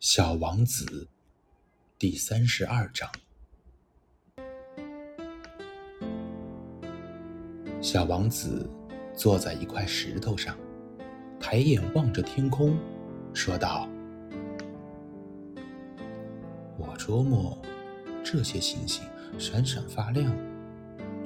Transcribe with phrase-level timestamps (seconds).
[0.00, 1.06] 小王子
[1.98, 3.06] 第三十二章。
[7.82, 8.66] 小王子
[9.14, 10.56] 坐在一块石头上，
[11.38, 12.78] 抬眼望着天空，
[13.34, 13.86] 说道
[16.80, 17.58] ：“我琢磨，
[18.24, 19.04] 这些星星
[19.38, 20.34] 闪闪发亮，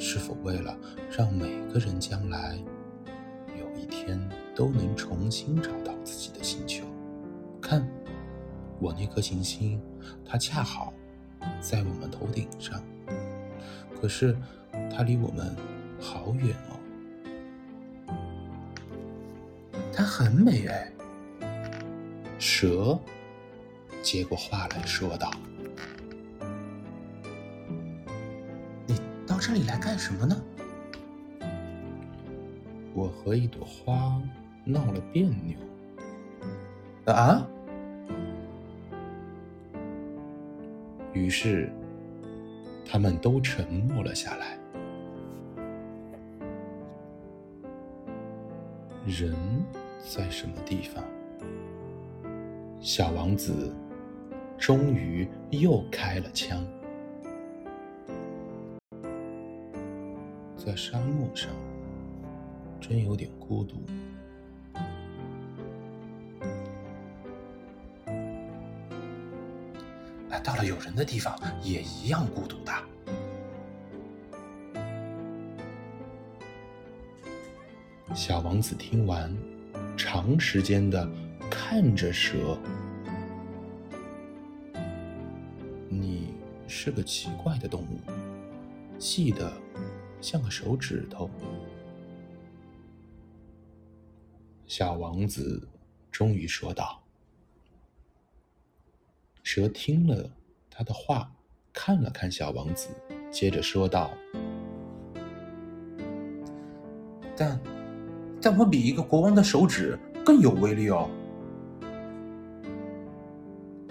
[0.00, 0.76] 是否为了
[1.16, 2.58] 让每个人将来
[3.56, 4.20] 有一天
[4.52, 6.84] 都能重新找到自己的星球？
[7.60, 7.88] 看。”
[8.84, 9.80] 我那颗行星，
[10.26, 10.92] 它恰好
[11.58, 12.78] 在我们头顶上，
[13.98, 14.36] 可是
[14.94, 15.56] 它离我们
[15.98, 16.76] 好远哦。
[19.90, 20.92] 它很美哎。
[22.38, 22.98] 蛇
[24.02, 25.30] 接过话来说道
[28.86, 30.36] ：“你到这里来干什么呢？”
[32.92, 34.20] 我和一朵花
[34.62, 35.56] 闹了别扭。
[37.06, 37.48] 啊？
[41.14, 41.70] 于是，
[42.84, 44.58] 他们都沉默了下来。
[49.06, 49.34] 人
[50.00, 51.04] 在什么地方？
[52.80, 53.72] 小王子
[54.58, 56.66] 终于又开了枪。
[60.56, 61.50] 在沙漠上，
[62.80, 63.76] 真有点孤独。
[70.40, 72.72] 到了有人的地方，也一样孤独的。
[78.14, 79.36] 小王子听完，
[79.96, 81.08] 长时间的
[81.50, 82.56] 看着蛇。
[85.88, 86.34] 你
[86.68, 88.00] 是个奇怪的动物，
[88.98, 89.52] 细的
[90.20, 91.28] 像个手指头。
[94.66, 95.68] 小王子
[96.10, 97.03] 终于说道。
[99.44, 100.28] 蛇听了
[100.70, 101.30] 他的话，
[101.70, 102.88] 看了看小王子，
[103.30, 104.10] 接着说道
[107.36, 107.60] ：“但，
[108.40, 111.10] 但我比一个国王的手指更有威力哦。”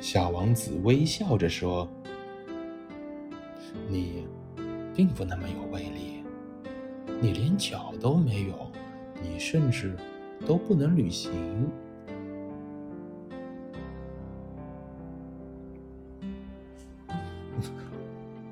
[0.02, 1.88] 小王子微笑着说
[3.88, 4.26] ：“你
[4.96, 6.24] 并不那么有威力，
[7.22, 8.72] 你连脚都没有，
[9.22, 9.96] 你甚至
[10.48, 11.32] 都不能旅行。”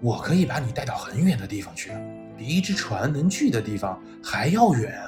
[0.02, 1.92] 我可以把你带到很远的地方去，
[2.36, 5.00] 比一只船能去的地方还要远。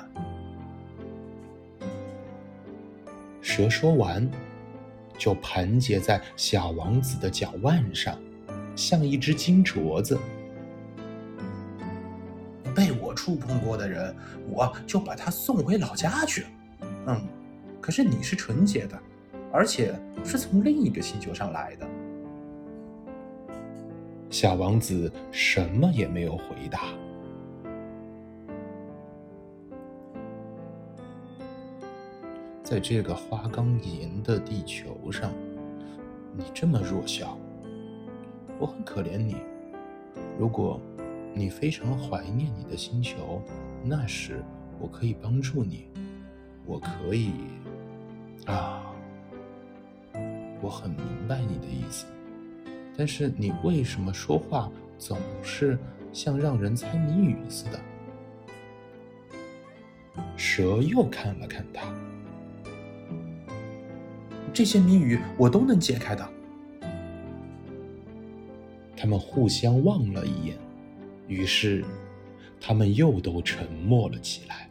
[3.42, 4.30] 蛇说完，
[5.18, 8.18] 就盘结在小王子的脚腕上，
[8.76, 10.18] 像一只金镯子。
[12.76, 14.16] 被我触碰过的人，
[14.50, 16.46] 我就把他送回老家去。
[17.08, 17.22] 嗯，
[17.82, 19.00] 可是你是纯洁的，
[19.52, 19.94] 而且
[20.24, 21.88] 是从另一个星球上来的。
[24.34, 26.86] 小王子什么也没有回答。
[32.64, 35.32] 在这个花岗岩的地球上，
[36.36, 37.38] 你这么弱小，
[38.58, 39.36] 我很可怜你。
[40.40, 40.82] 如果
[41.36, 43.40] 你非常怀念你的星球，
[43.84, 44.44] 那时
[44.80, 45.86] 我可以帮助你。
[46.66, 47.34] 我可以
[48.48, 48.82] 啊，
[50.60, 52.08] 我很明白你的意思。
[52.96, 55.78] 但是你为什么说话总是
[56.12, 57.80] 像让人猜谜语似的？
[60.38, 61.88] 蛇又看了看他，
[64.54, 66.30] 这些谜语我都能解开的。
[68.96, 70.58] 他们互相望了一眼，
[71.28, 71.84] 于是
[72.62, 74.70] 他们又都沉默了起来。